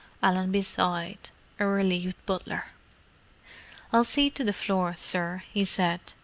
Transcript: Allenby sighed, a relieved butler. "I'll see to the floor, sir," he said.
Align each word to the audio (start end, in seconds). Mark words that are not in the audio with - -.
Allenby 0.23 0.63
sighed, 0.63 1.29
a 1.59 1.67
relieved 1.67 2.15
butler. 2.25 2.69
"I'll 3.93 4.03
see 4.03 4.31
to 4.31 4.43
the 4.43 4.51
floor, 4.51 4.95
sir," 4.95 5.43
he 5.53 5.63
said. 5.63 6.01